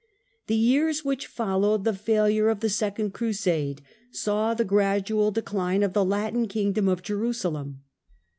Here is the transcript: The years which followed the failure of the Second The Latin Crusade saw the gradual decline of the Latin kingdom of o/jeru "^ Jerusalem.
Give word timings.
The 0.47 0.55
years 0.55 1.05
which 1.05 1.27
followed 1.27 1.83
the 1.83 1.93
failure 1.93 2.49
of 2.49 2.61
the 2.61 2.69
Second 2.69 3.03
The 3.03 3.09
Latin 3.11 3.17
Crusade 3.19 3.81
saw 4.09 4.55
the 4.55 4.65
gradual 4.65 5.29
decline 5.29 5.83
of 5.83 5.93
the 5.93 6.03
Latin 6.03 6.47
kingdom 6.47 6.87
of 6.87 7.01
o/jeru 7.01 7.01
"^ 7.01 7.03
Jerusalem. 7.05 7.83